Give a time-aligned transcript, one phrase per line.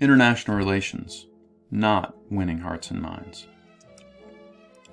[0.00, 1.26] International relations,
[1.72, 3.48] not winning hearts and minds.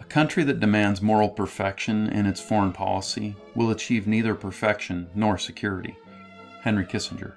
[0.02, 5.38] A country that demands moral perfection in its foreign policy will achieve neither perfection nor
[5.38, 5.96] security.
[6.64, 7.34] Henry Kissinger.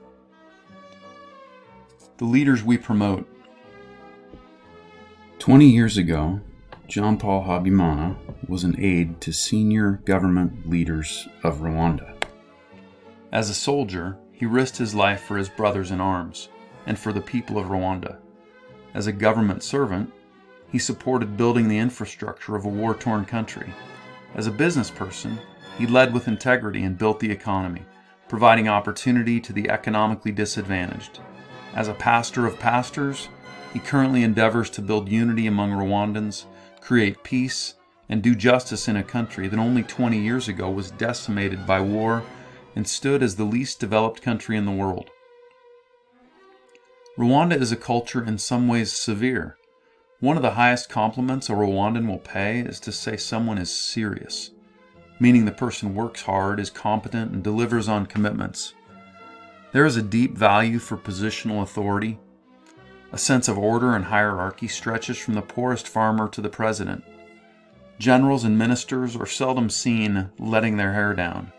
[2.17, 3.29] The leaders we promote.
[5.39, 6.41] 20 years ago,
[6.87, 8.17] Jean Paul Habimana
[8.49, 12.15] was an aide to senior government leaders of Rwanda.
[13.31, 16.49] As a soldier, he risked his life for his brothers in arms
[16.89, 18.17] and for the people of Rwanda.
[18.95, 20.11] As a government servant,
[20.73, 23.73] he supported building the infrastructure of a war torn country.
[24.35, 25.39] As a business person,
[25.77, 27.83] he led with integrity and built the economy,
[28.27, 31.21] providing opportunity to the economically disadvantaged.
[31.75, 33.29] As a pastor of pastors,
[33.75, 36.47] he currently endeavors to build unity among Rwandans,
[36.81, 37.75] create peace,
[38.09, 42.23] and do justice in a country that only 20 years ago was decimated by war
[42.75, 45.11] and stood as the least developed country in the world.
[47.19, 49.57] Rwanda is a culture in some ways severe.
[50.21, 54.53] One of the highest compliments a Rwandan will pay is to say someone is serious,
[55.19, 58.73] meaning the person works hard, is competent, and delivers on commitments.
[59.73, 62.21] There is a deep value for positional authority.
[63.11, 67.03] A sense of order and hierarchy stretches from the poorest farmer to the president.
[67.99, 71.53] Generals and ministers are seldom seen letting their hair down.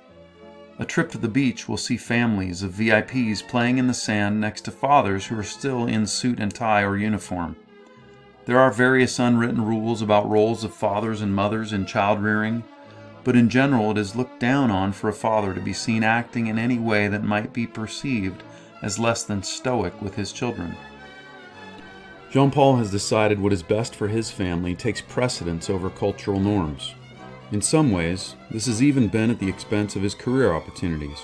[0.80, 4.62] A trip to the beach will see families of VIPs playing in the sand next
[4.62, 7.58] to fathers who are still in suit and tie or uniform.
[8.46, 12.64] There are various unwritten rules about roles of fathers and mothers in child rearing,
[13.26, 16.48] but in general it is looked down on for a father to be seen acting
[16.48, 18.42] in any way that might be perceived
[18.82, 20.78] as less than stoic with his children.
[22.32, 26.96] Jean Paul has decided what is best for his family takes precedence over cultural norms.
[27.52, 31.20] In some ways, this has even been at the expense of his career opportunities.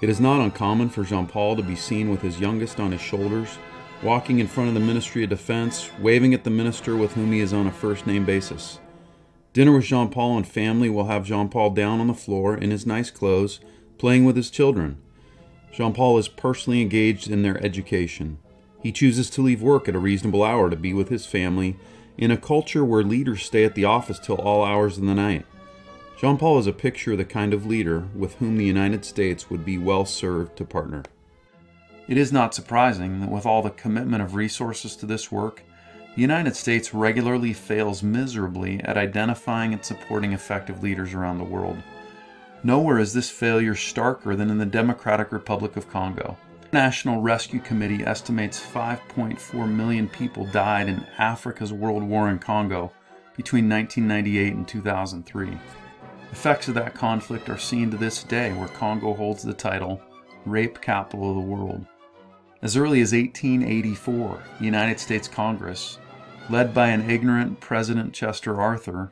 [0.00, 3.00] It is not uncommon for Jean Paul to be seen with his youngest on his
[3.00, 3.58] shoulders,
[4.00, 7.40] walking in front of the Ministry of Defense, waving at the minister with whom he
[7.40, 8.78] is on a first name basis.
[9.52, 12.70] Dinner with Jean Paul and family will have Jean Paul down on the floor in
[12.70, 13.58] his nice clothes,
[13.98, 15.02] playing with his children.
[15.72, 18.38] Jean Paul is personally engaged in their education.
[18.80, 21.76] He chooses to leave work at a reasonable hour to be with his family
[22.18, 25.46] in a culture where leaders stay at the office till all hours of the night.
[26.18, 29.48] Jean Paul is a picture of the kind of leader with whom the United States
[29.48, 31.04] would be well served to partner.
[32.08, 35.62] It is not surprising that with all the commitment of resources to this work,
[36.16, 41.80] the United States regularly fails miserably at identifying and supporting effective leaders around the world.
[42.64, 46.36] Nowhere is this failure starker than in the Democratic Republic of Congo.
[46.70, 52.92] National Rescue Committee estimates 5.4 million people died in Africa's World War in Congo
[53.38, 55.58] between 1998 and 2003.
[56.30, 60.02] Effects of that conflict are seen to this day, where Congo holds the title
[60.44, 61.86] Rape Capital of the World.
[62.60, 65.98] As early as 1884, the United States Congress,
[66.50, 69.10] led by an ignorant President Chester Arthur,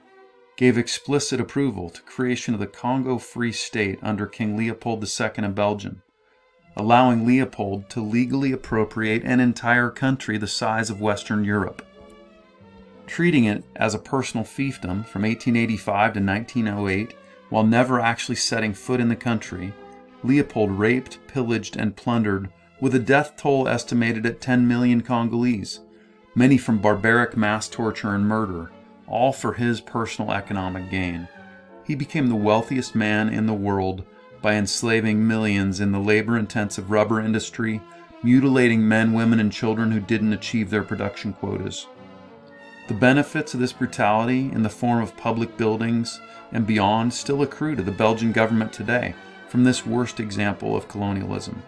[0.58, 5.54] gave explicit approval to creation of the Congo Free State under King Leopold II of
[5.54, 6.02] Belgium
[6.76, 11.82] allowing Leopold to legally appropriate an entire country the size of Western Europe.
[13.06, 17.14] Treating it as a personal fiefdom from 1885 to 1908,
[17.48, 19.72] while never actually setting foot in the country,
[20.22, 22.50] Leopold raped, pillaged, and plundered,
[22.80, 25.80] with a death toll estimated at 10 million Congolese,
[26.34, 28.70] many from barbaric mass torture and murder,
[29.06, 31.28] all for his personal economic gain.
[31.84, 34.04] He became the wealthiest man in the world
[34.46, 37.80] by enslaving millions in the labor intensive rubber industry,
[38.22, 41.88] mutilating men, women, and children who didn't achieve their production quotas.
[42.86, 46.20] The benefits of this brutality in the form of public buildings
[46.52, 49.16] and beyond still accrue to the Belgian government today
[49.48, 51.60] from this worst example of colonialism.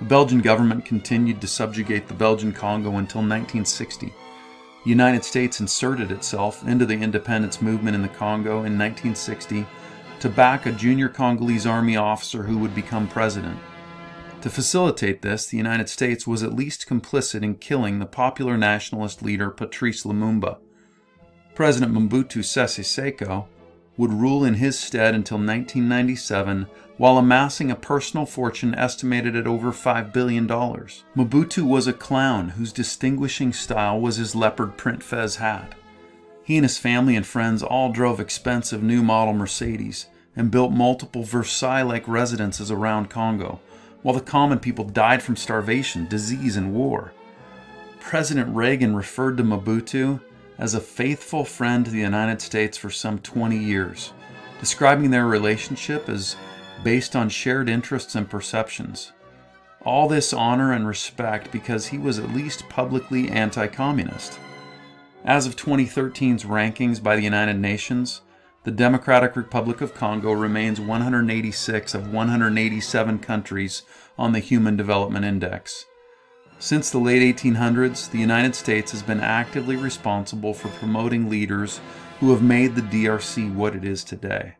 [0.00, 4.06] The Belgian government continued to subjugate the Belgian Congo until 1960.
[4.06, 9.68] The United States inserted itself into the independence movement in the Congo in 1960
[10.20, 13.58] to back a junior Congolese army officer who would become president.
[14.42, 19.22] To facilitate this, the United States was at least complicit in killing the popular nationalist
[19.22, 20.58] leader Patrice Lumumba.
[21.54, 23.46] President Mobutu Sese Seko
[23.96, 26.66] would rule in his stead until 1997
[26.98, 30.46] while amassing a personal fortune estimated at over $5 billion.
[30.46, 35.74] Mobutu was a clown whose distinguishing style was his leopard print fez hat.
[36.46, 40.06] He and his family and friends all drove expensive new model Mercedes
[40.36, 43.58] and built multiple Versailles like residences around Congo,
[44.02, 47.12] while the common people died from starvation, disease, and war.
[47.98, 50.20] President Reagan referred to Mobutu
[50.56, 54.12] as a faithful friend to the United States for some 20 years,
[54.60, 56.36] describing their relationship as
[56.84, 59.10] based on shared interests and perceptions.
[59.82, 64.38] All this honor and respect because he was at least publicly anti communist.
[65.26, 68.20] As of 2013's rankings by the United Nations,
[68.62, 73.82] the Democratic Republic of Congo remains 186 of 187 countries
[74.16, 75.86] on the Human Development Index.
[76.60, 81.80] Since the late 1800s, the United States has been actively responsible for promoting leaders
[82.20, 84.54] who have made the DRC what it is today.